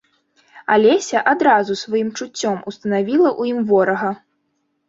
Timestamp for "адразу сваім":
1.33-2.09